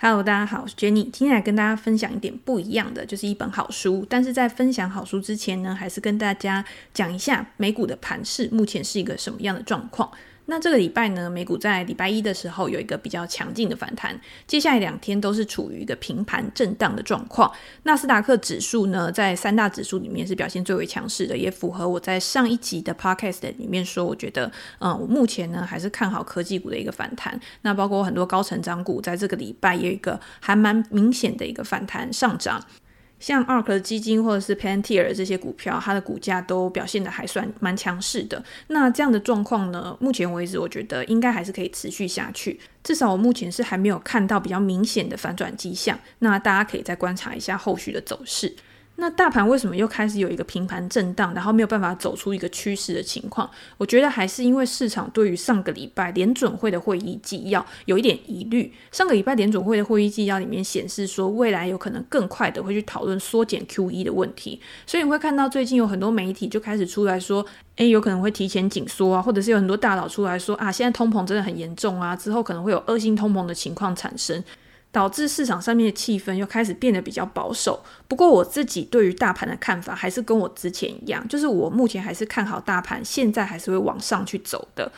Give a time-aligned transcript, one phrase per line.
[0.00, 4.06] Hello，大家好，我是 Jenny，今天来跟大家分享一点不一样的，就是一本好书。
[4.08, 10.08] 但是在分享好书之前呢，还是跟大家讲一下美股的盘势目前是一个什么样的状况。
[10.50, 17.52] 那这个礼拜呢，美股在礼拜一的时候有一个比较强劲的反弹，接下来两天都是处于一个平盘震荡的状况。
[17.82, 27.38] 纳斯达克指数呢，在三大指数里面是表现最为强势的，也符合我在上一集的 podcast 里面说，我觉得，嗯，我目前呢还是看好科技股的一个反弹。
[27.60, 32.64] 那包括很多高成长股，在这个礼拜有一个还蛮明显的一个反弹上涨。
[33.20, 38.42] 像 ARK 基金或者是 Pantier 这些股票，它的股价都表现的还算蛮强势的。
[38.68, 42.60] 那这样的状况呢，目前为止我觉得应该还是可以持续下去。
[42.82, 45.98] 至少我目前是还没有看到比较明显的反转迹象。
[46.20, 48.54] 那大家可以再观察一下后续的走势。
[49.00, 53.48] 那大盘为什么又开始有一个平盘震荡，然后没有办法走出一个趋势的情况？
[53.76, 58.72] 我觉得还是因为市场对于上个礼拜联准会的会议纪要有一点疑虑。
[58.90, 67.46] 上个礼拜联准会的会议纪要里面显示说，未来有可能更快的会去讨论缩减 QE 的问题，所以你会看到最近有很多媒体就开始出来说，
[67.76, 74.42] 诶，有可能会提前紧缩啊，或者是有很多大佬出来说啊，现在通膨真的很严重啊，之后可能会有恶性通膨的情况产生。
[74.98, 77.80] 导致市场上面的气氛又开始变得比较保守。
[78.08, 84.90] 不过我自己对于大盘的看法还是跟我之前一样，就是我目前还是看好大盘，现在还是会往上去走的。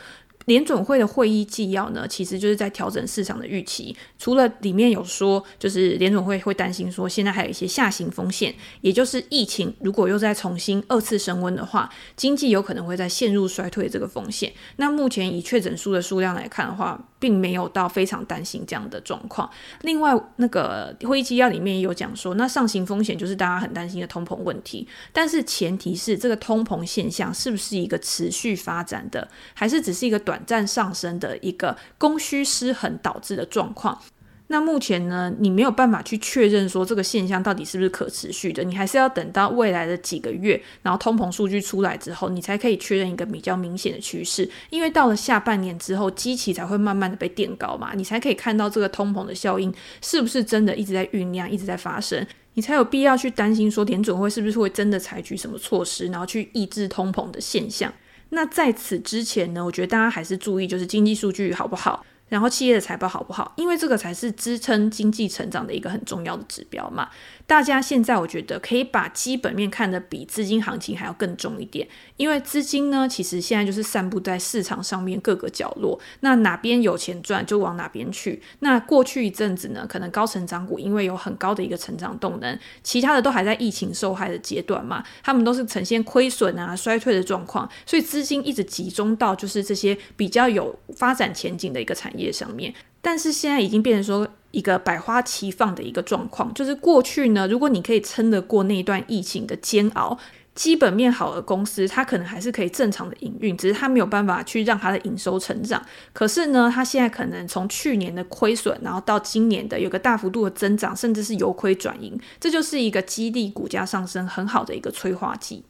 [0.45, 3.95] 联准会的会议纪要呢，其实就是在调整市场的预期。
[4.17, 14.51] 除了里面有说，就是联准会会担心说，现在还有一些下行风险，也就是疫情如果又再重新二次升温的话，经济有可能会再陷入衰退这个风险。
[14.77, 19.49] 那目前以确诊数的数量来看的话，并没有到非常担心这样的状况。
[19.81, 34.01] 另外，那个会议纪要里面也有讲说，那上行风险就是大家很担心的通膨问题，但是前提是这个通膨现象是不是一个持续发展的，还是只是一个短短暂上升的一个供需失衡导致的状况。
[34.47, 44.49] 那目前呢，你没有办法去确认说这个现象到底是不是可持续的，你还是要等到未来的几个月，然后通膨数据出来之后，你才可以确认一个比较明显的趋势。
[44.69, 57.91] 因为到了下半年之后，基期才会慢慢的被垫高嘛，你才可以看到这个通膨的效应是不是真的一直在酝酿，一直在发生，你才有必要去担心说联准会是不是会真的采取什么措施，然后去抑制通膨的现象。
[58.31, 62.05] 那在此之前呢，我觉得大家还是注意，就是经济数据好不好。
[62.29, 63.53] 然后企业的财报好不好？
[63.57, 67.09] 因为这个才是支撑经济成长的一个很重要的指标嘛。
[67.51, 71.85] 大家现在我觉得可以把基本面看得比资金行情还要更重一点，
[72.15, 78.41] 因为资金呢，其实现在就是散布在市场上面各个角落，那哪边有钱赚就往哪边去。
[78.59, 92.73] 那过去一阵子呢，可能高成长股因为有很高的一个成长动能，其他的都还在疫情受害的阶段嘛，他们都是呈现亏损啊、衰退的状况，所以资金一直集中到就是这些比较有发展前景的一个产业上面。
[93.01, 100.17] 但是现在已经变成说一个百花齐放的一个状况，就是过去呢，如果你可以撑得过那一段疫情的煎熬，
[100.53, 105.81] 基本面好的公司，它可能还是可以正常的营运，只是它没有办法去让它的营收成长。
[106.11, 115.63] 可是呢，它现在可能从去年的亏损，然后到今年的有个大幅度的增长，甚至是由亏转盈，这就是一个激励股价上升很好的一个催化剂。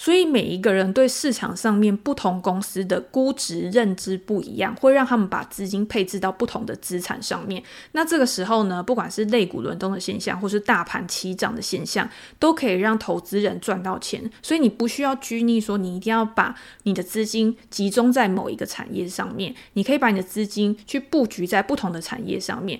[0.00, 7.60] 所以每一个人对市场上面不同公司的估值认知不一样，会让他们把资金配置到不同的资产上面。
[7.92, 12.08] 那这个时候呢，不管是类股轮动的现象，或是大盘齐涨的现象，
[12.38, 14.30] 都可以让投资人赚到钱。
[14.40, 16.54] 所以你不需要拘泥说你一定要把
[16.84, 22.78] 你的资金集中在某一个产业上面，你可以把你的资金去布局在不同的产业上面。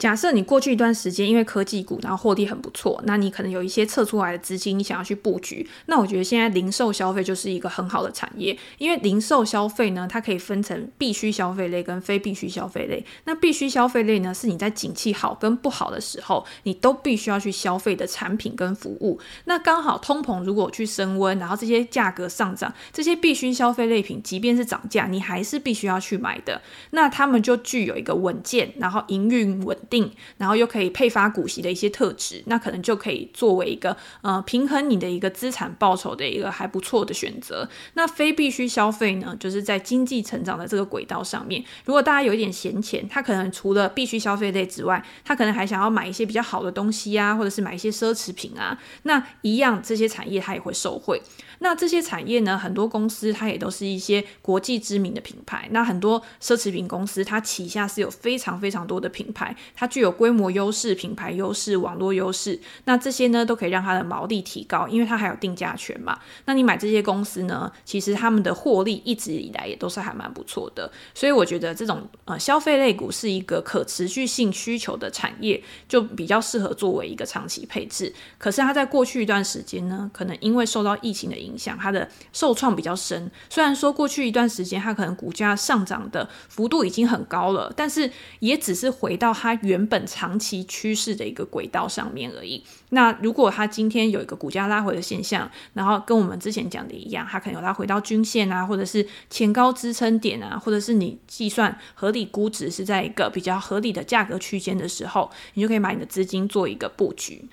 [0.00, 5.68] 假设你过去一段时间因为科技股然后获利很不错，那你可能有一些撤出来的资金，你想要去布局。
[5.86, 13.04] 那我觉得现在零售消费就是一个很好的产业，因为零售消费呢，它可以分成必须消费类跟非必须消费类。
[13.24, 19.20] 那必须消费类呢，是你在景气好跟不好的时候，你都必须要去消费的产品跟服务。
[19.44, 26.62] 那刚好通膨如果去升温，然后这些价格上涨，这些必须消费类品即便是涨价，你还是必须要去买的。
[26.92, 37.68] 那他们就具有一个稳健，然后营运稳定，然后又可以配发股息的一些特质，那可能就可以作为一个呃平衡你的一个资产报酬的一个还不错的选择。
[37.94, 51.20] 那非必须消费呢，就是在经济成长的这个轨道上面，如果大家有一点闲钱，他可能除了必须消费类之外，他可能还想要买一些比较好的东西啊，或者是买一些奢侈品啊，那一样这些产业它也会受惠。
[51.60, 55.68] 那这些产业呢，很多公司它也都是一些国际知名的品牌。
[55.70, 62.58] 那很多奢侈品公司，它旗下是有非常非常多的品牌，它具有规模优势、品牌优势、网络优势。
[62.84, 66.18] 那这些呢，都可以让它的毛利提高，因为它还有定价权嘛。
[66.46, 70.90] 那你买这些公司呢，其实他们的获利一直以来也都是还蛮不错的。
[71.14, 78.12] 所以我觉得这种呃消费类股是一个可持续性需求的产业，就比较适合作为一个长期配置。
[78.38, 83.30] 可是它在过去一段时间呢，可能因为受到疫情的影影响，它的受创比较深。
[83.48, 92.62] 虽然说过去一段时间它可能股价上涨的幅度已经很高了，但是也只是回到它原本长期趋势的一个轨道上面而已。
[92.90, 107.48] 那如果它今天有一个股价拉回的现象，然后跟我们之前讲的一样，它可能有拉回到均线啊，或者是前高支撑点啊，或者是你计算合理估值是在一个比较合理的价格区间的时候，你就可以把你的资金做一个布局。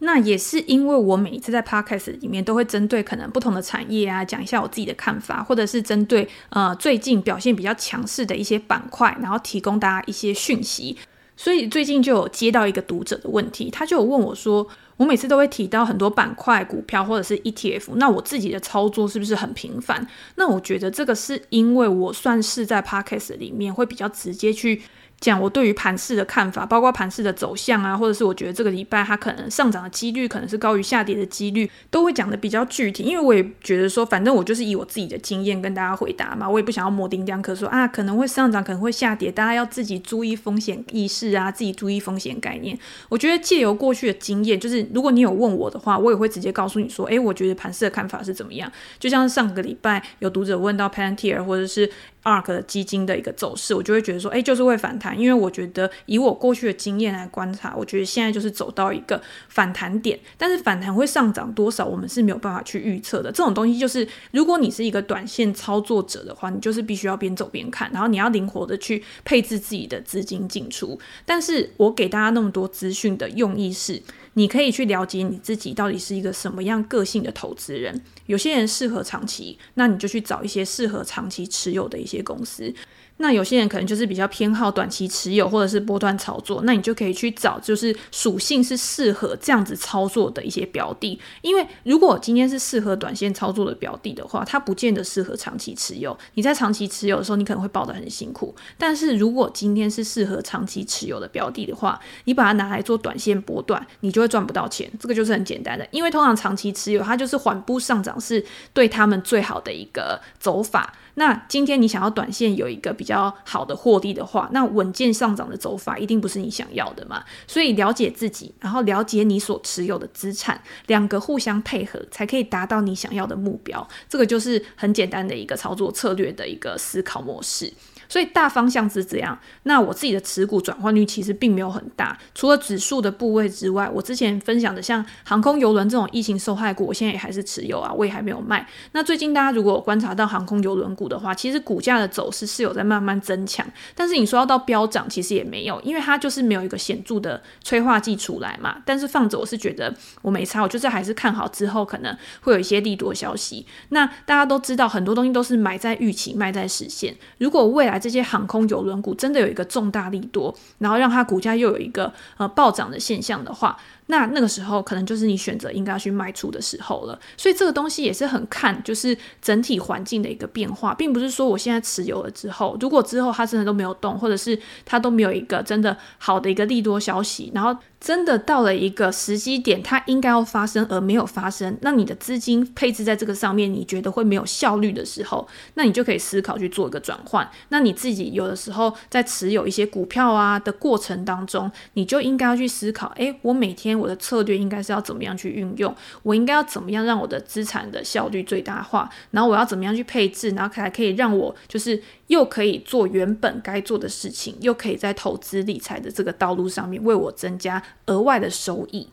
[0.00, 10.96] 那也是因为我每一次在 podcast 里面都会针对可能不同的产业啊，讲一下我自己的看法，或者是针对呃最近表现比较强势的一些板块，然后提供大家一些讯息。
[11.36, 14.66] 所以最近就有接到一个读者的问题，他就有问我说，
[14.96, 20.06] 我每次都会提到很多板块股票或者是 ETF，那我自己的操作是不是很频繁？
[20.36, 24.82] 那我觉得这个是因为我算是在 podcast 里面会比较直接去。
[25.20, 33.02] 讲我对于盘市的看法，包括盘市的走向啊，或者是我觉得这个礼拜它可能上涨的几率可能是高于下跌的几率，都会讲的比较具体。
[33.02, 42.78] 因为我也觉得说，反正我就是以我自己的经验跟大家回答嘛，我也不想要模棱两可说啊，可能会上涨，可能会下跌，大家要自己注意风险意识啊，自己注意风险概念。
[43.08, 48.70] 我觉得借由过去的经验，就是如果你有问我的话，我也会直接告诉你说，诶，我觉得盘市的看法是怎么样。
[49.00, 51.90] 就像上个礼拜有读者问到 Pantier 或者是
[52.24, 63.30] ARK 的基金的一个走势，我就会觉得说，诶，就是会反弹，因为我觉得以我过去的经验来观察，我觉得现在就是走到一个反弹点，但是反弹会上涨多少，我们是没有办法去预测的。
[63.30, 70.98] 这种东西就是，如果你是一个短线操作者的话，你就是必须要边走边看，然后你要灵活的去配置自己的资金进出。
[71.24, 74.02] 但是我给大家那么多资讯的用意是，
[74.34, 78.00] 你可以去了解你自己到底是一个什么样个性的投资人。
[78.26, 82.72] 有些人适合长期，那你就去找一些适合长期持有的一些公司。
[83.18, 91.20] 那有些人可能就是比较偏好短期持有或者是波段操作，那你就可以去找就是属性是适合这样子操作的一些标的。
[91.42, 96.16] 因为如果今天是适合短线操作的标的的话，它不见得适合长期持有。
[96.34, 98.54] 你在长期持有的时候，你可能会抱得很辛苦。
[98.78, 104.90] 但是如果今天是适合长期持有的标的的话，你把它拿来做短线波段，你就会赚不到钱。
[105.00, 110.94] 这个就是很简单的，因为通常长期持有它就是缓步上涨，是对他们最好的一个走法。
[111.14, 117.24] 那今天你想要短线有一个比较好的获利的话，那稳健上涨的走法一定不是你想要的嘛。
[117.46, 123.86] 所以了解自己，然后了解你所持有的资产，两个互相配合，才可以达到你想要的目标。
[124.08, 127.72] 这个就是很简单的一个操作策略的一个思考模式。
[128.08, 129.38] 所以大方向是这样。
[129.64, 138.66] 那我自己的持股转换率其实并没有很大，除了指数的部位之外，我之前分享的像航空邮轮这种疫情受害股，我现在也还是持有啊，我也还没有卖。
[138.92, 148.76] 那最近大家如果观察到航空邮轮股的话，其实股价的走势是有在慢慢增强，但是你说要到飙涨，其实也没有，因为它就是没有一个显著的催化剂出来嘛。
[148.84, 153.66] 但是放着我是觉得我没差，我就是还是看好之后可能会有一些利多消息。
[153.90, 157.14] 那大家都知道，很多东西都是买在预期，卖在实现。
[157.38, 163.76] 如果未来这些航空邮轮股真的有一个重大利多，然后让它股价又有一个呃暴涨的现象的话，
[164.08, 167.18] 那那个时候可能就是你选择应该要去卖出的时候了。
[167.38, 177.78] 所以这个东西也是很看就是整体环境的一个变化，并不是说我现在持有了之后，如果之后它真的都没有动，或者是它都没有一个真的好的一个利多消息，然后。
[178.00, 187.50] 真的到了一个时机点，它应该要发生而没有发生，那你的资金配置在这个上面，你觉得会没有效率的时候，那你就可以思考去做一个转换。
[187.70, 195.94] 那你自己有的时候在持有一些股票啊的过程当中，你就应该要去思考：诶，我每天我的策略应该是要怎么样去运用？
[196.22, 199.10] 我应该要怎么样让我的资产的效率最大化？
[199.32, 200.50] 然后我要怎么样去配置？
[200.50, 202.00] 然后才可以让我就是。
[202.28, 209.08] 又可以做原本该做的事情，又可以在投资理财的这个道路上面为我增加额外的收益。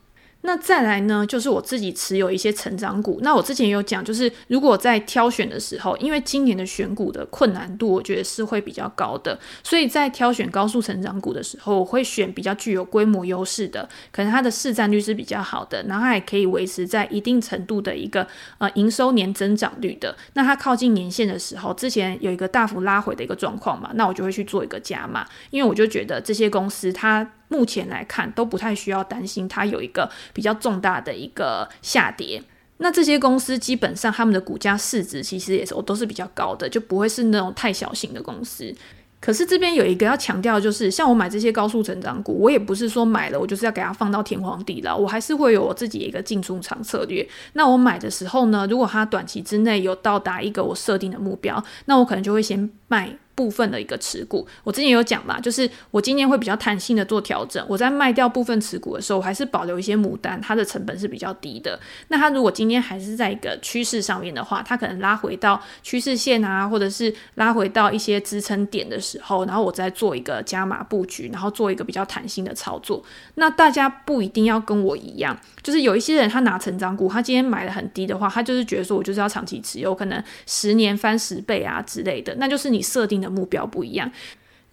[0.46, 3.20] 那再来呢，就是我自己持有一些成长股。
[3.24, 18.28] 那我之前有讲，就是如果在挑选的时候，因为今年的选股的困难度，我觉得是会比较高的，所以在挑选高速成长股的时候，我会选比较具有规模优势的，可能它的市占率是比较好的，然后还可以维持在一定程度的一个
[18.60, 20.16] 呃营收年增长率的。
[20.34, 27.28] 那它靠近年线的时候，之前有一个大幅拉回的一个状况嘛，那我就会去做一个加码，因为我就觉得这些公司它。
[27.48, 32.42] 目前来看都不太需要担心它有一个比较重大的一个下跌。
[32.78, 38.74] 那这些公司基本上他们的股价市值其实也是都是比较高的，就不会是那种太小型的公司。
[39.22, 47.28] 可是这边有一个要强调，就是像我买这些高速成长股，我也不是说买了我就是要给它放到天荒地老，我还是会有我自己一个进出场策略。
[47.54, 53.18] 那我买的时候呢，如果它短期之内有到达一个我设定的目标，那我可能就会先卖。
[53.36, 57.64] 部分的一个持股，我之前有讲嘛，就是我今年会比较弹性的做调整。
[57.68, 61.78] 我在卖掉部分持股的时候，我还是保留一些母单，它的成本是比较低的。
[62.08, 73.04] 那它如果今天还是在一个趋势上面的话，它可能拉回到趋势线啊，或者是拉回到一些支撑点的时候，然后我再做一个加码布局，然后做一个比较弹性的操作。
[73.36, 84.12] 那大家不一定要跟我一样，就是有一些人他拿成长股，他今天买的很低的话，他就是觉得说我就是要长期持有，可能十年翻十倍啊之类的，那就是你设定的目标不一样。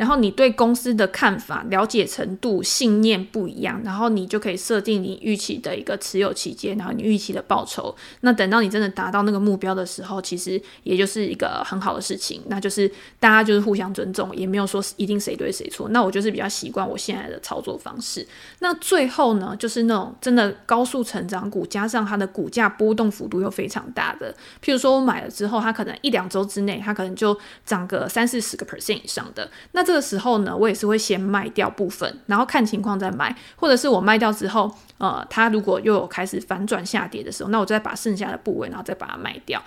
[0.03, 7.95] 然后你对公司的看法、了解程度、信念不一样，然后你就可以设定你预期的一个持有期间，然后你预期的报酬。
[8.23, 12.91] 那等到你真的达到那个目标的时候，其实也就是一个很好的事情，那就是
[13.21, 15.89] 大家就是互相尊重，也没有说一定谁对谁错。
[15.91, 18.27] 那我就是比较习惯我现在的操作方式。
[18.59, 29.92] 那最后呢，就是那种真的高速成长股，加上它的股价波动幅度又非常大的，譬如说我买了之后，它可能一两周之内，它可能就涨个三四十个 percent 以上的，那这。
[29.93, 39.63] 这个时候呢，我也是会先卖掉部分，然后看情况再卖，或者是我卖掉之后，呃，它如果又有开始反转下跌的时候，那我再把剩下的部位，然后再把它卖掉。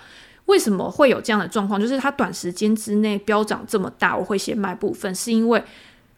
[0.46, 1.80] 为什么会有这样的状况？
[1.80, 5.62] 就是它短时间之内飙涨这么大，我会先卖部分，是因为。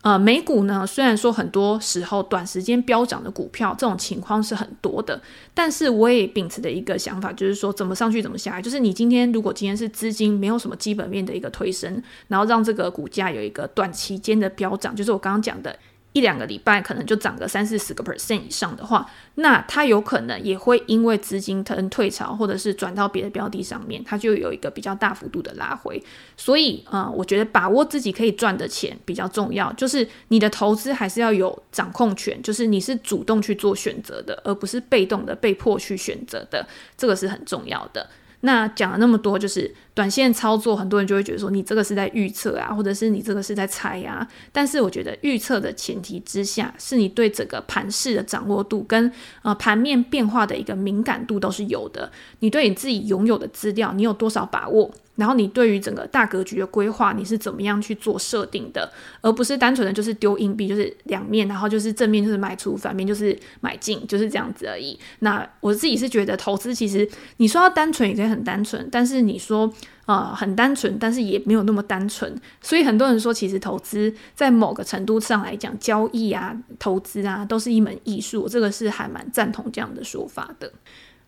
[0.02, 5.20] 呃，美股呢，虽然说很多时候短时间飙涨的股票这种情况是很多的，
[5.52, 8.62] 但是我也秉持的一个想法，就是说怎么上去怎么下来。
[8.62, 15.76] 就是你今天如果今天是资金没有什么基本面的一个推升，然后让这个股价有一个短期间的飙涨，就是我刚刚讲的。
[16.18, 26.02] 一两个礼拜可能就涨个三四十个 percent 以上的话，那它有可能也会因为资金腾退潮，或者是转到别的标的上面，它就有一个比较大幅度的拉回。
[26.36, 38.10] 所以，呃，我觉得把握自己可以赚的钱比较重要，就是你的投资还是要有掌控权，就是你是主动去做选择的，而不是被动的被迫去选择的，这个是很重要的。
[38.40, 44.26] 那讲了那么多，就是短线操作，很多人就会觉得说，你这个是在预测啊，或者是你这个是在猜啊。
[44.52, 49.10] 但是我觉得预测的前提之下，是你对整个盘势的掌握度跟
[49.42, 52.10] 呃盘面变化的一个敏感度都是有的。
[52.38, 54.90] 你对你自己拥有的资料，你有多少把握？
[55.18, 64.96] 然后你对于整个大格局的规划，你是怎么样去做设定的，而不是单纯的就是丢硬币，就是两面，然后就是正面就是卖出，反面就是买进，就是这样子而已。
[65.18, 67.06] 那我自己是觉得投资其实
[67.38, 69.70] 你说要单纯也可以很单纯，但是你说
[70.06, 72.32] 呃很单纯，但是也没有那么单纯。
[72.62, 78.48] 所以很多人说，其实投资在某个程度上来讲，交易啊、投资啊，都是一门艺术。
[78.48, 80.72] 这个是还蛮赞同这样的说法的。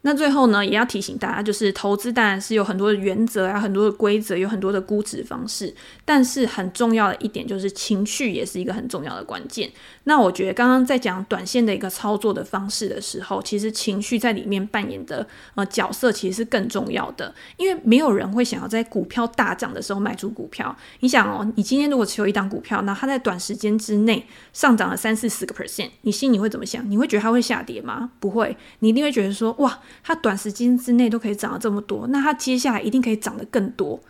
[0.02, 5.74] 那最后呢，也要提醒大家，就是投资当然是有很多的原则啊，很多的规则，有很多的估值方式。
[6.06, 9.70] 但是很重要的一点就是情绪也是一个很重要的关键。
[10.04, 20.74] 那我觉得刚刚在讲短线的一个操作的方式的时候，其实情绪在里面扮演的呃角色其实是更重要的，因为没有人会想要在股票大涨的时候卖出股票。
[21.00, 26.90] 你想哦，你今天如果持有一档股票，那它在短时间之内上涨了三四十个 percent，你心里会怎么想？
[26.90, 28.12] 你会觉得它会下跌吗？
[28.18, 29.78] 不会，你一定会觉得说哇。
[30.02, 34.00] 它短时间之内都可以涨了这么多，那它接下来一定可以涨得更多。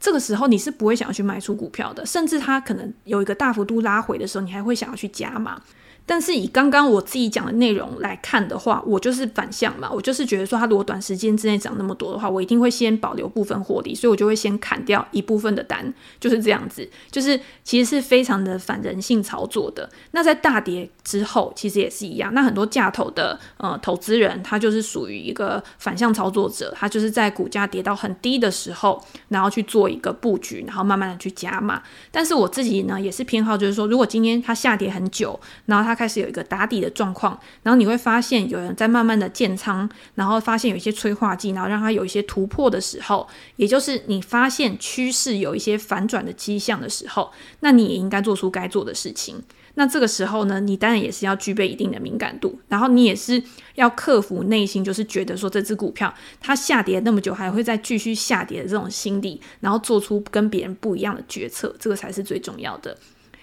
[0.00, 5.60] 这个时候你是不会想要去卖出股票的，甚至它可能有一个大幅度拉回的时候，你还会想要去加码。
[6.04, 19.88] 但是以刚刚我自己讲的内容来看的话，我就是反向嘛，我就是觉得说，它如果短时间之内涨那么多的话，我一定会先保留部分获利，所以我就会先砍掉一部分的单，就是这样子，就是其实是非常的反人性操作的。
[20.10, 22.34] 那在大跌之后，其实也是一样。
[22.34, 31.82] 那很多价投的呃投资人，他就是属于一个反向操作者，他就是在股价跌到很低的时候，然后去做一个布局，然后慢慢的去加码。
[32.10, 47.30] 但是我自己呢，也是偏好就是说，如果今天它下跌很久，然后它它开始有一个打底的状况，然后你会发现有人在慢慢的建仓，然后发现有一些催化剂，然后让它有一些突破的时候，也就是你发现趋势有一些反转的迹象的时候，
[47.60, 49.42] 那你也应该做出该做的事情。
[49.74, 53.42] 那这个时候呢，你当然也是要具备一定的敏感度，然后你也是
[53.74, 62.94] 要克服内心就是觉得说这只股票它下跌那么久还会再继续下跌的这种心理，然后做出跟别人不一样的决策，这个才是最重要的。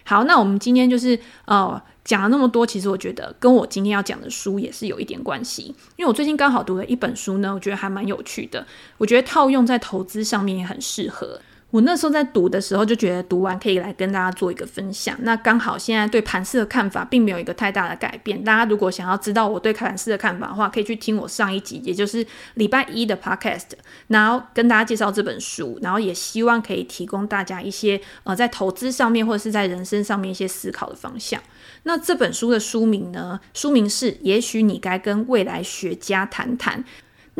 [0.09, 5.65] 好，那我们今天就是呃讲了那么多，其实我觉得跟我今天要讲的书也是有一点关系，
[5.97, 8.65] 因为我最近刚好读了一本书呢，我觉得还蛮有趣的，
[8.97, 11.39] 我觉得套用在投资上面也很适合。
[11.71, 15.15] 我那时候在读的时候就觉得读完可以来跟大家做一个分享。
[15.21, 18.43] 那刚好现在对盘势的看法并没有一个太大的改变。
[18.43, 23.67] 大家如果想要知道我对盘势的看法的话，可以去听我上一集，也就是礼拜一的 podcast，
[24.07, 31.39] 然后跟大家介绍这本书，然后也希望可以提供大家一些呃在投资上面或者是在人生上面一些思考的方向。
[31.83, 33.39] 那这本书的书名呢？
[33.53, 36.83] 书名是《也许你该跟未来学家谈谈》。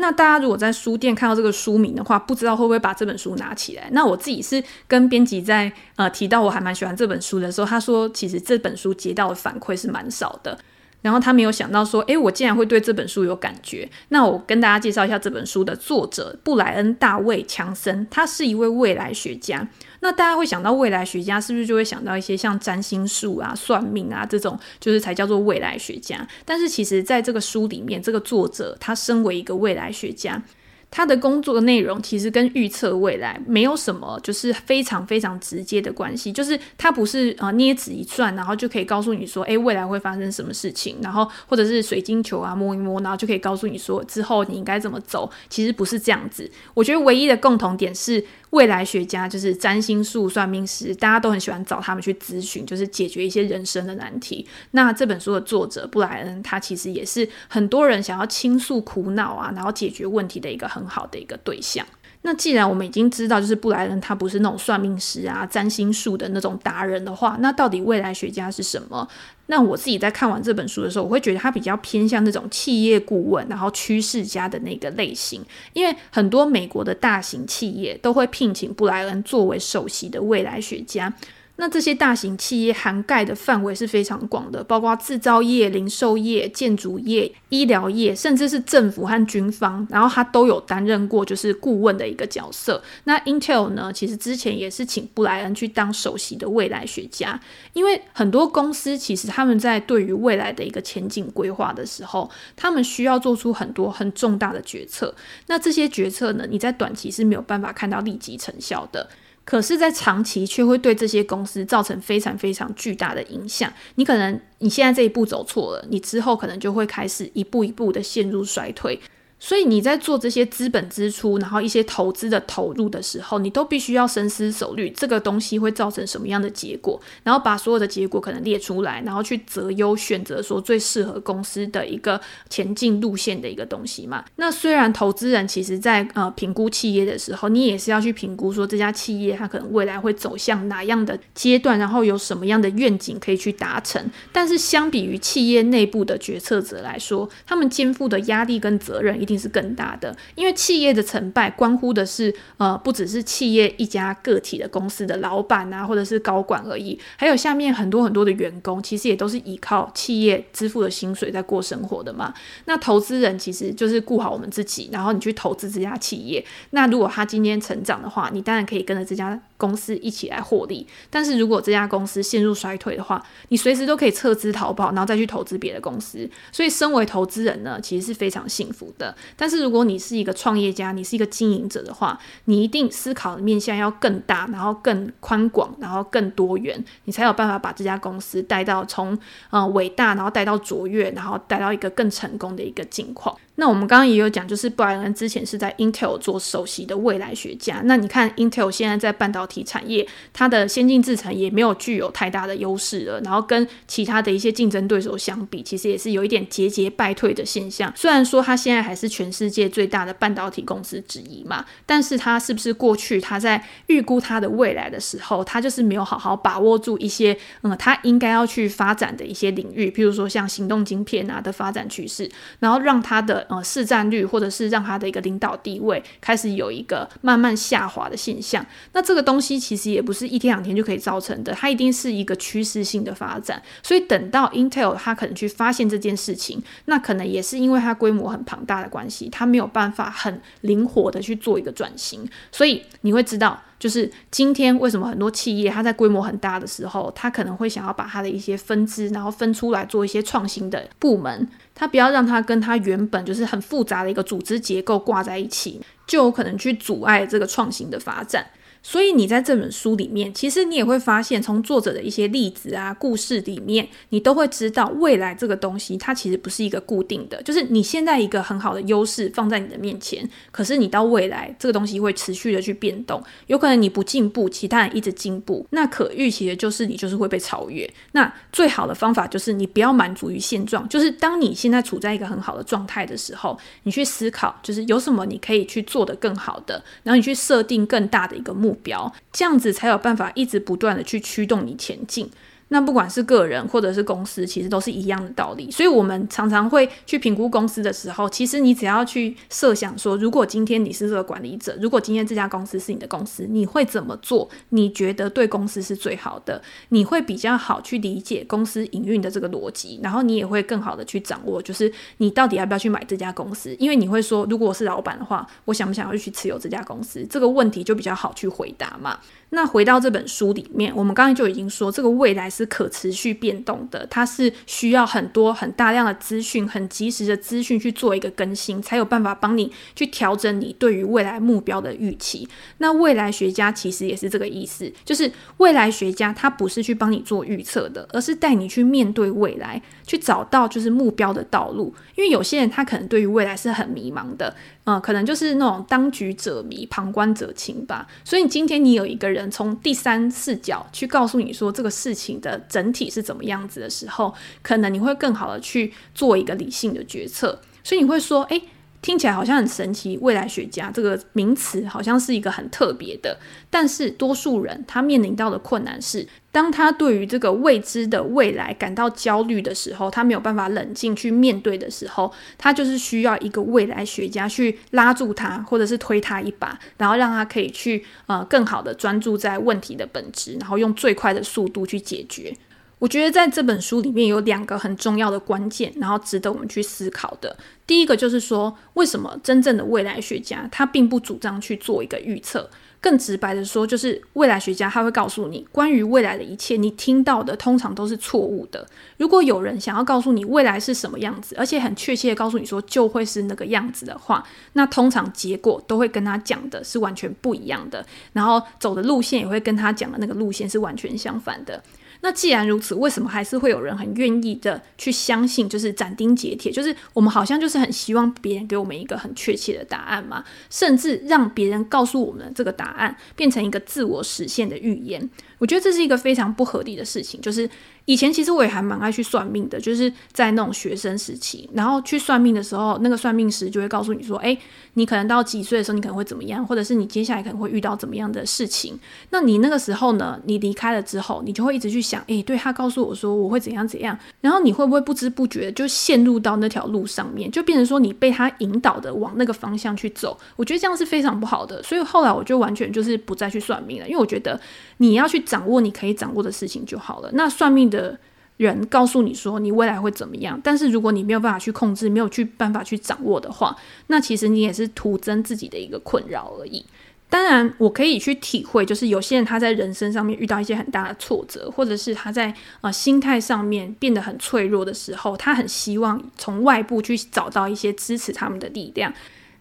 [0.00, 3.88] 那大家如果在书店看到这个书名的话，不知道会不会把这本书拿起来？
[3.92, 10.58] 那我自己是跟编辑在呃提到我还蛮喜欢这本书的时候，他说其实这本书接到的反馈是蛮少的，
[11.02, 13.88] 然后他没有想到说，诶，我竟然会对这本书有感觉。
[14.08, 19.68] 那我跟大家介绍一下这本书的作者布莱恩·大卫·强森，他是一位未来学家。
[20.00, 26.26] 那大家会想到未来学家，是不是就会想到一些像占星术啊、算命啊这种，就是才叫做未来学家？
[26.44, 30.42] 但是其实，在这个书里面，这个作者他身为一个未来学家。
[30.90, 36.32] 他的工作内容其实跟预测未来没有什么，就是非常非常直接的关系。
[36.32, 45.30] 就是他不是呃捏指一算，然后就可以告诉你说，诶，未来会发生什么事情，然后或者是水晶球啊摸一摸，然后就可以告诉你说之后你应该怎么走。
[45.48, 46.50] 其实不是这样子。
[46.74, 54.46] 我觉得唯一的共同点是，未来学家就是占星术、算命师，大家都很喜欢找他们去咨询，就是解决一些人生的难题。
[54.72, 60.90] 那这本书的作者布莱恩，他其实也是很多人想要倾诉苦恼啊，然后解决问题的一个很。
[60.90, 61.86] 好的一个对象。
[62.22, 69.08] 那既然我们已经知道，就是布莱恩他不是那种算命师啊、占星术的那种达人的话，那到底未来学家是什么？
[69.46, 75.42] 那我自己在看完这本书的时候，我会觉得他比较偏向那种企业顾问，然后趋势家的那个类型。
[75.72, 81.12] 因为很多美国的大型企业都会聘请布莱恩作为首席的未来学家。
[81.60, 92.82] 那这些大型企业涵盖的范围是非常广的，包括制造业、零售业、建筑业、医疗业，甚至是政府和军方，然后他都有担任过就是顾问的一个角色。
[93.04, 97.38] 那 Intel 呢，其实之前也是请布莱恩去当首席的未来学家，
[97.74, 105.14] 因为很多公司其实他们在对于未来的一个前景规划的时候，他们需要做出很多很重大的决策。
[105.48, 109.06] 那这些决策呢，你在短期是没有办法看到立即成效的。
[109.44, 113.72] 可是，在长期却会对这些公司造成非常非常巨大的影响。
[113.96, 119.00] 你可能你现在这一步走错了，你之后可能就会开始一步一步的陷入衰退。
[119.40, 132.20] 所以你在做这些资本支出，然后一些投资的投入的时候，你都必须要深思熟虑，这个东西会造成什么样的结果，然后把所有的结果可能列出来，然后去择优选择说最适合公司的一个
[132.50, 134.24] 前进路线的一个东西嘛。
[134.36, 144.10] 那虽然投资人其实在呃评估企业的时候，你也是要去评估说这家企业它可能未来会走向哪样的阶段，然后有什么样的愿景可以去达成。
[144.32, 162.34] 但是相比于企业内部的决策者来说，他们肩负的压力跟责任一定是更大的，因为企业的成败关乎的是，呃，不只是企业一家个体的公司的老板啊，或者是高管而已，还有下面很多很多的员工，其实也都是依靠企业支付的薪水在过生活的嘛。
[162.64, 170.86] 那投资人其实就是顾好我们自己，然后你去投资这家企业，那如果他今天成长的话，你当然可以跟着这家公司一起来获利。
[171.10, 176.28] 但是如果这家公司陷入衰退的话，你随时都可以撤资逃跑，然后再去投资别的公司。
[176.50, 179.14] 所以，身为投资人呢，其实是非常幸福的。
[179.36, 189.18] 但是如果你是一个创业家，你是一个经营者的话，你一定思考的面向要更大，然后更宽广，然后更多元，你才有办法把这家公司带到从
[189.50, 193.36] 呃伟大，然后带到卓越，然后带到一个更成功的一个境况。
[193.60, 197.82] 那我们刚刚也有讲，就是布莱恩之前是在 Intel 做首席的未来学家。
[197.84, 203.20] 那你看 Intel 现在在半导体产业，它的先进制程也没有具有太大的优势了。
[203.20, 207.92] 然后跟其他的一些竞争对手相比，其实也是有一点节节败退的现象。
[207.94, 222.26] 虽然说它现在还是全世界最大的半导体公司之一嘛，但是它是不是过去它在预估它的未来的时候，它就是没有好好把握住一些嗯，它应该要去发展的一些领域，譬如说像行动晶片啊的发展趋势，
[222.60, 233.60] 然后让它的呃，市占率或者是让他的一个领导地位开始有一个慢慢下滑的现象，那这个东西其实也不是一天两天就可以造成的，它一定是一个趋势性的发展。
[233.82, 242.24] 所以等到 Intel 它可能去发现这件事情，那可能也是因为它规模很庞大的关系，它没有办法很灵活的去做一个转型。
[242.52, 243.60] 所以你会知道。
[243.80, 258.46] 就是今天为什么很多企业它在规模很大的时候，它可能会想要把它的一些分支，然后分出来做一些创新的部门，它不要让它跟它原本就是很复杂的一个组织结构挂在一起，就有可能去阻碍这个创新的发展。
[258.82, 277.88] 所以你在这本书里面，其实你也会发现，从作者的一些例子啊、故事里面，你都会知道未来这个东西它其实不是一个固定的，就是你现在一个很好的优势放在你的面前，可是你到未来这个东西会持续的去变动，有可能你不进步，其他人一直进步，那可预期的就是你就是会被超越。
[278.12, 292.30] 那最好的方法就是你不要满足于现状，就是当你现在处在一个很好的状态的时候，你去思考，就是有什么你可以去做得更好的，然后你去设定更大的一个目目标，这样子才有办法一直不断的去驱动你前进。
[292.72, 295.70] 那不管是个人或者是公司，其实都是一样的道理。
[295.70, 304.48] 所以，我们常常会去评估公司的时候，其实你只要去设想说，如果今天你是这个管理者，如果今天这家公司是你的公司，你会怎么做？
[304.68, 306.62] 你觉得对公司是最好的？
[306.90, 313.74] 你会比较好去理解公司营运的这个逻辑，然后你也会更好的去掌握，就是你到底要不要去买这家公司？
[313.80, 317.26] 因为你会说，如果我是老板的话，我想不想要去持有这家公司？
[317.28, 319.18] 这个问题就比较好去回答嘛。
[319.52, 332.46] 那回到这本书里面，我们刚才就已经说，这个未来是是可持续变动的，它是需要很多很大量的资讯、很及时的资讯去做一个更新，才有办法帮你去调整你对于未来目标的预期。
[332.78, 341.94] 那未来学家其实也是这个意思，就是未来学家他不是去帮你做预测的，而是带你去面对未来，去找到就是目标的道路。
[342.14, 344.54] 因为有些人他可能对于未来是很迷茫的。
[344.90, 348.08] 嗯，可能就是那种当局者迷，旁观者清吧。
[348.24, 357.60] 所以今天你有一个人从第三视角去告诉你说这个事情的整体是怎么样子的时候，可能你会更好的去做一个理性的决策。
[357.84, 358.62] 所以你会说，诶。
[359.02, 363.38] 听起来好像很神奇，未来学家这个名词好像是一个很特别的，
[363.70, 382.54] 但是多数人他面临到的困难是，当他对于这个未知的未来感到焦虑的时候，他没有办法冷静去面对的时候，他就是需要一个未来学家去拉住他，或者是推他一把，然后让他可以去呃更好的专注在问题的本质，然后用最快的速度去解决。
[383.00, 387.56] 我觉得在这本书里面有两个很重要的关键，然后值得我们去思考的。
[387.86, 392.70] 第一个就是说，为什么真正的未来学家他并不主张去做一个预测？
[393.00, 398.86] 更直白的说，就是未来学家他会告诉你，关于未来的一切，你听到的通常都是错误的。
[399.16, 411.82] 如果有人想要告诉你未来是什么样子，而且很确切的告诉你说就会是那个样子的话，那通常结果都会跟他讲的是完全不一样的，然后走的路线也会跟他讲的那个路线是完全相反的。
[412.22, 415.68] 那既然如此，为什么还是会有人很愿意的去相信？
[415.68, 425.30] 就是斩钉截铁，就是我们好像就是很希望别人给我们一个很确切的答案嘛，甚至让别人告诉我们这个答案变成一个自我实现的预言。
[425.58, 427.68] 我觉得这是一个非常不合理的事情，就是。
[428.10, 434.58] 以前其实我也还蛮爱去算命的，就是在那种学生时期，然后去算命的时候，那个算命师就会告诉你说：“诶，
[434.94, 438.98] 你可能到几岁的时候，你可能会怎么样，或者是你接下来可能会遇到怎么样的事情。
[439.30, 450.36] 那你那个时候呢，你离开了之后，你就会一直去想，诶，对，他告诉我说我会怎样怎样，然后你会不会不知不觉就陷入到那条路上面，就变成说你被他引导的往那个方向去走？
[450.56, 451.80] 我觉得这样是非常不好的。
[451.84, 454.60] 所以后来我就完全就是不再去算命了，因为我觉得
[454.96, 457.30] 你要去掌握你可以掌握的事情就好了。
[457.34, 458.18] 那算命的的
[458.56, 466.84] 人告诉你说你未来会怎么样，但是如果你没有办法去控制，没有去办法去掌握的话，那其实你也是徒增自己的一个困扰而已。
[467.28, 479.12] 当然，我可以去体会，就是有些人他在人生上面遇到一些很大的挫折，或者是他在呃心态上面变得很脆弱的时候，他很希望从外部去找到一些支持他们的力量。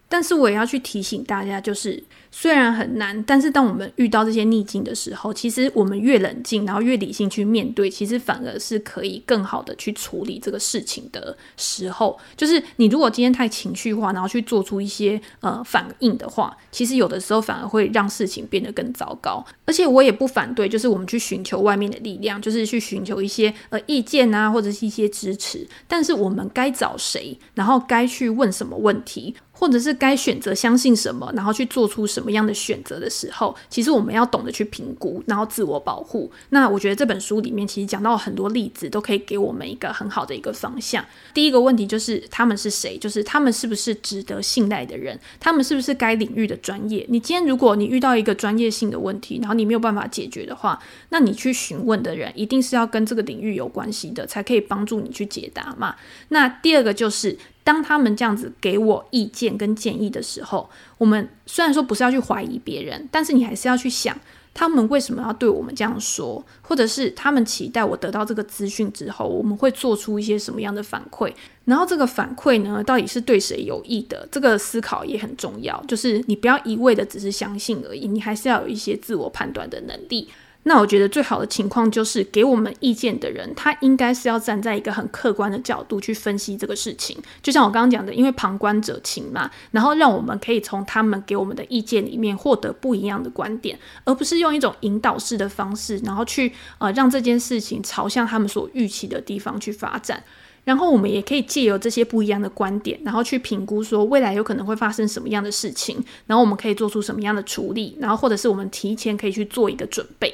[0.07, 2.03] 但是我也要去提醒大家，就是。
[2.31, 12.17] 虽然很难，但是当我们遇到这些逆境的时候，其实我们越冷静，然后越理性去面对，其实反而是可以更好的去处理这个事情的时候。
[12.37, 19.45] 就是你如果今天太情绪化，然后去做出一些呃反应的话，其实有的时候反而会让事情变得更糟糕。
[19.65, 25.67] 而且我也不反对，就是我们去寻求外面的力量，就是去寻求一些呃意见啊，或者是一些支持。
[25.87, 36.31] 但是我们该找谁，然后该去问什么问题，或者是该选择相信什么，然后去做出什么样的选择的时候，其实我们要懂得去评估，然后自我保护。
[36.51, 41.03] 那我觉得这本书里面其实讲到很多例子，都可以给我们一个很好的一个方向。
[41.33, 42.97] 第一个问题就是他们是谁？
[42.97, 45.19] 就是他们是不是值得信赖的人？
[45.41, 47.05] 他们是不是该领域的专业？
[47.09, 55.97] 你今天如果你遇到一个专业性的问题，然后你没有办法解决的话，那你去询问的人一定是要跟这个领域有关系的，才可以帮助你去解答嘛。
[56.29, 57.37] 那第二个就是。
[57.63, 64.17] 当他们这样子给我意见跟建议的时候，我们虽然说不是要去怀疑别人，但是你还是要去想。
[64.51, 71.31] 他们为什么要对我们这样说，或者是他们期待我得到这个资讯之后，我们会做出一些什么样的反馈？
[71.65, 74.27] 然后这个反馈呢，到底是对谁有益的？
[74.31, 75.81] 这个思考也很重要。
[75.87, 80.27] 就是你不要一味的只是相信而已，你还是要有一些自我判断的能力。
[80.69, 87.17] 那我觉得最好的情况就是给我们意见的人，他应该是要站在一个很客观的角度去分析这个事情。
[87.41, 100.23] 就像我刚刚讲的，因为旁观者清嘛，然后让我们可以从他们给我们的意见里面获得不一样的观点，而不是用一种引导式的方式，然后去呃让这件事情朝向他们所预期的地方去发展。
[100.65, 110.31] 然后我们也可以借由这些不一样的观点，然后去评估说未来有可能会发生什么样的事情，然后我们可以做出什么样的处理，然后或者是我们提前可以去做一个准备。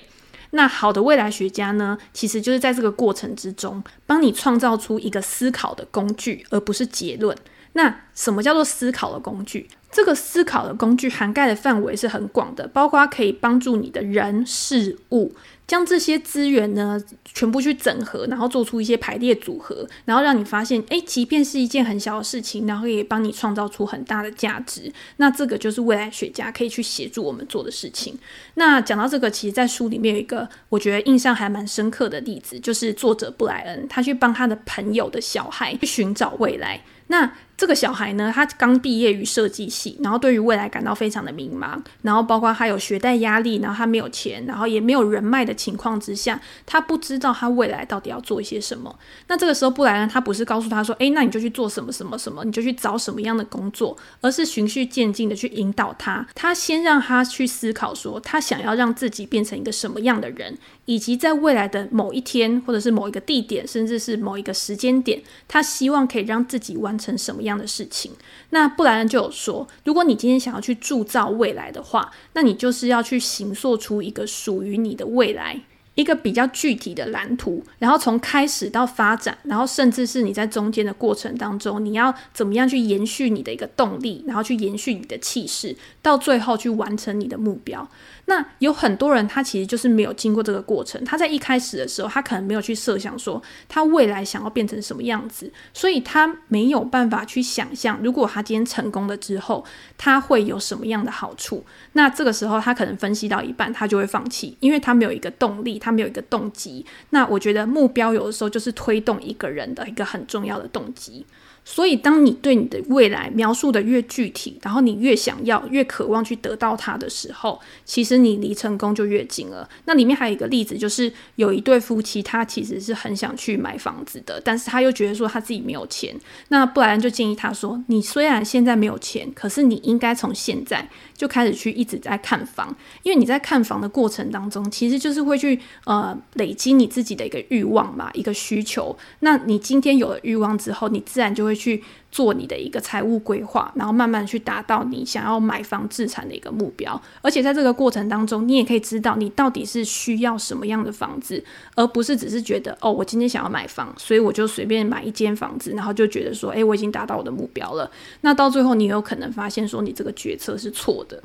[0.55, 7.37] 那好的未来学家呢，其实就是在这个过程之中，帮你创造出一个思考的工具，而不是结论。
[7.73, 9.67] 那什么叫做思考的工具？
[9.91, 15.35] 这个思考的工具涵盖的范围是很广的，包括可以帮助你的人事物。
[15.67, 24.91] 将这些资源呢，全部去整合，然后做出一些排列组合，然后让你发现，诶，即便是一件很小的事情，然后也帮你创造出很大的价值。
[25.17, 28.17] 那这个就是未来学家可以去协助我们做的事情。
[28.53, 36.81] 那讲到这个，其实，在书里面有一个我觉得印象还蛮深刻的例子，就是作者布莱恩，他去帮他的朋友的小孩去寻找未来。
[37.07, 48.93] 那这个小孩呢，他刚毕业于设计系，然后对于未来感到非常的迷茫，然后包括他有学贷压力，然后他没有钱，然后也没有人脉的情况之下，他不知道他未来到底要做一些什么。
[49.27, 68.11] 那这个时候，布莱恩他不是告诉他说：“诶，那你就去做什么什么什么，你就去找什么样的工作。”而是循序渐进的去引导他，他先让他去思考说，他想要让自己变成一个什么样的人，以及在未来的某一天，或者是某一个地点，甚至是某一个时间点，他希望可以让自己完成什么一样的事情。
[68.49, 75.61] 那布莱恩就有说，如果你今天想要去铸造未来的话，那你就是要去形塑出一个属于你的未来。
[75.93, 87.89] 一个比较具体的蓝图，然后从开始到发展，然后甚至是你在中间的过程当中，你要怎么样去延续你的一个动力，然后去延续你的气势，到最后去完成你的目标。
[88.25, 99.63] 那有很多人他其实就是没有经过这个过程，他在一开始的时候，他可能没有去设想说他未来想要变成什么样子，所以他没有办法去想象，如果他今天成功了之后，
[99.97, 101.63] 他会有什么样的好处。
[101.93, 105.75] 那这个时候他可能分析到一半，他就会放弃，因为他没有一个动力。
[105.85, 111.23] 他没有一个动机，那我觉得目标有的时候就是推动一个人的一个很重要的动机。
[111.67, 119.67] 所以，当你对你的未来描述的越具体，然后你越想要、越渴望去得到它的时候，其实你离成功就越近了。
[119.85, 126.15] 那里面还有一个例子，就是有一对夫妻，他其实是很想去买房子的，但是他又觉得说他自己没有钱。
[126.49, 138.95] 那布莱恩就建议他说：“你虽然现在没有钱，可是你应该从现在就开始去一直在看房，因为你在看房的过程当中，其实就是会去呃累积你自己的一个欲望嘛，一个需求。
[139.21, 141.54] 那你今天有了欲望之后，你自然就会。
[141.55, 147.01] 去做你的一个财务规划，然后慢慢去达到你想要买房置产的一个目标。
[147.21, 151.43] 而且在这个过程当中，你也可以知道你到底是需要什么样的房子，
[151.75, 157.89] 而不是只是觉得哦，我今天想要买房，所以我就随便买一间房子，然后就觉得说，诶，我已经达到我的目标了。
[158.21, 161.23] 那到最后，你有可能发现说，你这个决策是错的。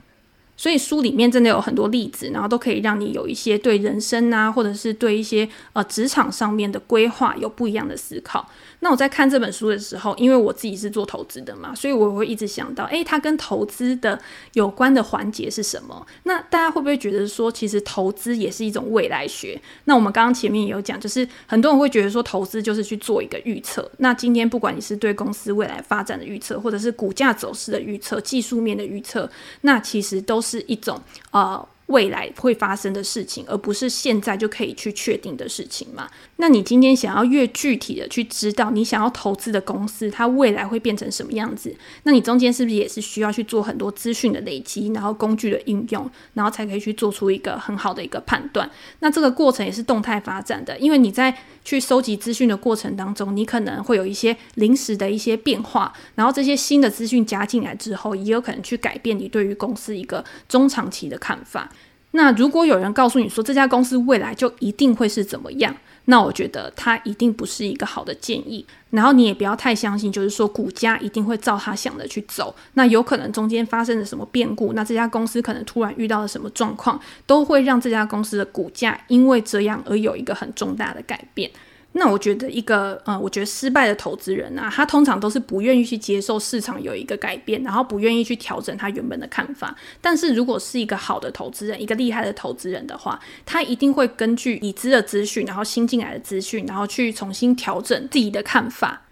[0.57, 8.47] 所以书里面真的有很多例子，然后都可以让你有一些对人生啊，或者是对一些呃职场上面的规划有不一样的思考。
[8.81, 14.21] 那我在看这本书的时候，因为我自己是做投资的嘛，所以我会一直想到，诶，它跟投资的
[14.53, 16.07] 有关的环节是什么？
[16.25, 19.59] 那大家会不会觉得说，其实投资也是一种未来学？
[19.85, 23.91] 那我们刚刚前面也有讲，就是很多人会觉得说，投资就是去做一个预测。
[23.97, 29.31] 那今天不管你是对公司未来发展的预测，或者是股价走势的预测、技术面的预测，
[29.63, 30.51] 那其实都是。
[30.51, 36.11] 是一种呃未来会发生的事情，而不是现在就可以去确定的事情嘛。
[36.41, 48.69] 那你今天想要越具体的去知道你想要投资的公司，它未来会变成什么样子，那你中间是不是也是需要去做很多资讯的累积，然后工具的应用，然后才可以去做出一个很好的一个判断？
[49.01, 61.71] 那这个过程也是动态发展的，因为你在去收集资讯的过程当中，你可能会有一些临时的一些变化，然后这些新的资讯加进来之后，也有可能去改变你对于公司一个中长期的看法。
[62.13, 65.75] 那如果有人告诉你说这家公司未来就一定会是怎么样，
[66.07, 68.67] 那我觉得它一定不是一个好的建议。
[68.91, 72.53] 然后你也不要太相信，就是说股价一定会照他想的去走。
[72.75, 81.49] 那有可能中间发生了什么变故，那这家公司可能突然遇到了什么状况，都会让这家公司的股价因为这样而有一个很重大的改变。
[81.93, 89.75] 那我觉得一个呃，我觉得失败的投资人啊，他通常都是不愿意去接受市场有一个改变，然后不愿意去调整他原本的看法。
[90.01, 99.03] 但是如果是一个好的投资人，一个厉害的投资人的话，他一定会根据已知的资讯，然后新进来的资讯，然后去重新调整自己的看法。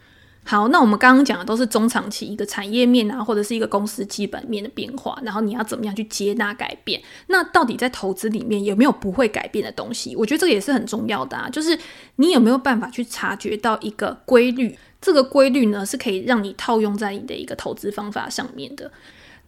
[0.50, 6.98] 好，那我们刚刚讲的都是中长期一个产业面啊，或者是一个公司基本面的变化，然后你要怎么样去接纳改变？
[7.26, 10.16] 那到底在投资里面有没有不会改变的东西？
[10.16, 11.78] 我觉得这个也是很重要的啊，就是
[12.16, 14.74] 你有没有办法去察觉到一个规律？
[15.02, 18.90] 这个规律呢，是可以让你套用在你的一个投资方法上面的。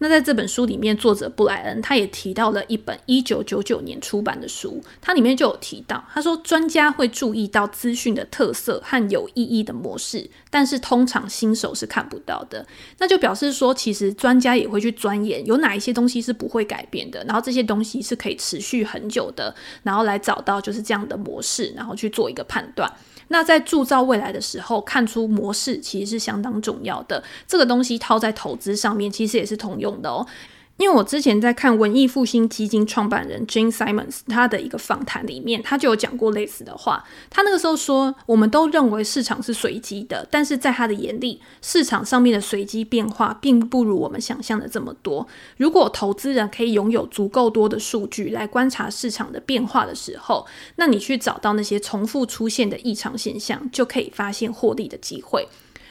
[0.03, 12.67] 那在这本书里面，作者布莱恩他也提到了一本一九九九年出版的书，它里面就有提到，他说专家会注意到资讯的特色和有意义的模式，但是通常新手是看不到的。
[12.97, 22.91] 那就表示说，其实专家也会去钻研有哪一些东西是不会改变的，然后这些东西是可以持续很久的，然后来找到就是这样的模式，然后去做一个判断。
[23.33, 27.23] 那在铸造未来的时候，看出模式其实是相当重要的。
[27.47, 30.27] 这个东西套在投资上面，其实也是通用的哦。
[30.81, 37.05] 因为我之前在看文艺复兴基金创办人 Jane Simons 他的一个访谈里面，他就有讲过类似的话。
[37.29, 45.29] 他那个时候说，我们都认为市场是随机的，但是在他的眼里，市场上面的随机变化并不如我们想象的这么多。
[45.59, 55.47] 如果投资人可以拥有足够多的数据来观察市场的变化的时候，那你去找到那些重复出现的异常现象，就可以发现获利的机会。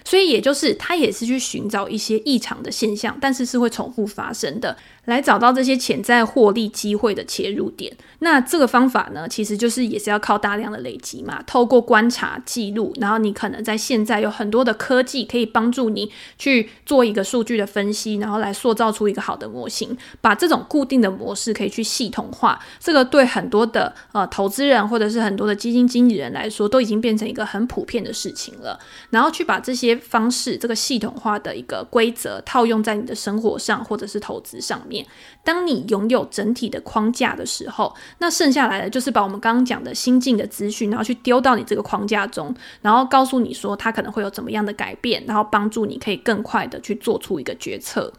[0.09, 4.75] 所以，也就是他也是去寻找一些异常的现象，但是是会重复发生的。
[5.09, 7.91] 来找到这些潜在获利机会的切入点。
[8.19, 22.59] 那这个方法呢，其实就是也是要靠大量的累积嘛，透过观察记录，然后你可能在现在有很多的科技可以帮助你去做一个数据的分析，然后来塑造出一个好的模型，把这种固定的模式可以去系统化。
[22.79, 28.77] 这个对很多的呃投资人或者是很多的基金经理人来说，都已经变成一个很普遍的事情了。
[29.09, 34.98] 然后去把这些方式，这个系统化的一个规则套用在你的生活上或者是投资上面。
[35.43, 48.13] 当你拥有整体的框架的时候，那剩下来的就是把我们刚刚讲的新进的资讯，然后去丢到你这个框架中，然后告诉你说它可能会有怎么样的改变，然后帮助你可以更快的去做出一个决策。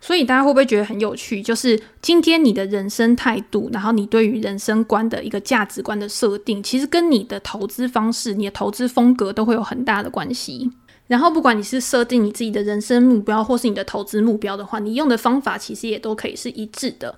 [0.00, 1.40] 所以大家会不会觉得很有趣？
[1.40, 10.70] 就是今天你的人生态度，然后你对于人生观的一个价值观的设定，其实跟你的投资方式、你的投资风格都会有很大的关系。
[11.06, 17.14] 然后，不管你是设定你自己的人生目标，或是你的投资目标的话，你用的方法其实也都可以是一致的。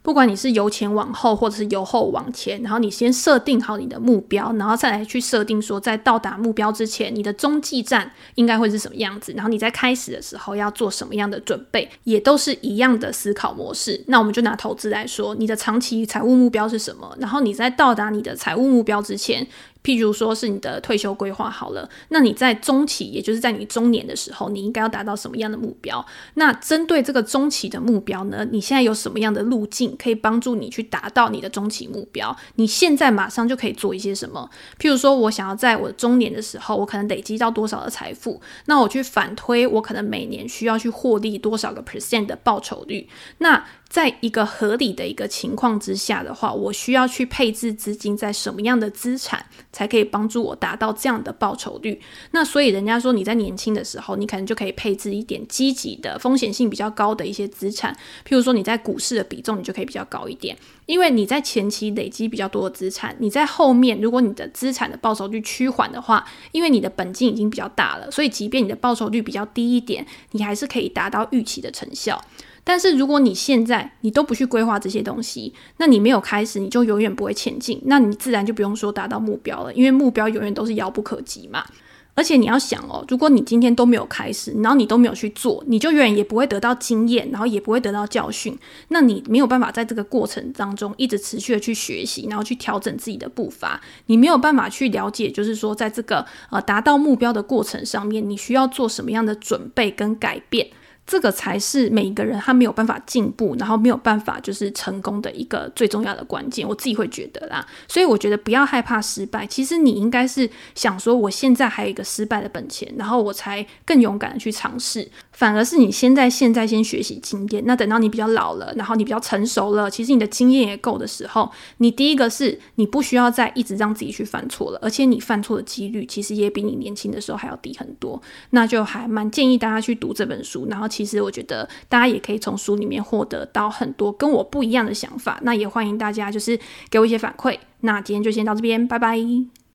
[0.00, 14.02] 不管你是由前往后，或者是由后往前，然后你先设定好你的目标，然后再来去设定说，在到达目标之前，你的中继站应该会是什么样子，然后你在开始的时候要做什么样的准备，也都是一样的思考模式。
[14.06, 17.14] 那我们就拿投资来说，你的长期财务目标是什么？
[17.20, 19.46] 然后你在到达你的财务目标之前。
[19.82, 26.04] 譬如说是你的退休规划好了，那你在中期，也就是在你中年的时候，你应该要达到什么样的目标？
[26.34, 32.36] 那针对这个中期的目标呢，你现在有什么样的路径可以帮助你去达到你的中期目标？
[32.56, 34.50] 你现在马上就可以做一些什么？
[34.78, 38.40] 譬如说我想要在我中年的时候，我可能累积到多少的财富？
[38.66, 43.08] 那我去反推，我可能每年需要去获利多少个 percent 的报酬率？
[43.38, 51.98] 那在一个合理的一个情况之下的话，我需要去配置资金在什么样的资产，才可以帮助我达到这样的报酬率？
[52.32, 57.94] 那所以人家说你在年轻的时候，你可能就可以配置一点积极的、风险性比较高的一些资产，
[58.28, 72.22] 譬如说你在股市的比重，你就可以比较高一点，因为你在前期累积比较多的资产，你在后面如果你的资产的报酬率趋缓的话，因为你的本金已经比较大了，所以即便你的报酬率比较低一点，你还是可以达到预期的成效。
[72.68, 81.64] 但是如果你现在你都不去规划这些东西，那你没有开始，你就永远不会前进，那你自然就不用说达到目标了，因为目标永远都是遥不可及嘛。
[82.12, 88.54] 而且你要想哦，如果你今天都没有开始，然后你都没有去做，你就永远也不会得到经验，然后也不会得到教训，
[88.88, 100.68] 那你没有办法在这个过程当中一直持续的去学习，然后去调整自己的步伐，你没有办法去了解，就是说在这个呃达到目标的过程上面，你需要做什么样的准备跟改变。
[101.08, 106.68] 这个才是每一个人他没有办法进步，然后没有办法就是成功的一个最重要的关键。
[106.68, 109.46] 我自己会觉得啦，所以我觉得不要害怕失败。
[109.46, 115.10] 其实你应该是想说，我现在还有一个失败的本钱，然后我才更勇敢的去尝试。
[115.32, 128.20] 反而是你现在现在先学习经验，那等到你比较老了，然后你比较成熟了，其实你的经验也够的时候，你第一个是你不需要再一直让自己去犯错了，而且你犯错的几率其实也比你年轻的时候还要低很多。
[128.50, 130.86] 那就还蛮建议大家去读这本书，然后。
[130.98, 136.58] 其实我觉得大家也可以从书里面获得到很多跟我不一样的想法，那也欢迎大家就是
[136.90, 137.56] 给我一些反馈。
[137.82, 139.16] 那今天就先到这边，拜拜。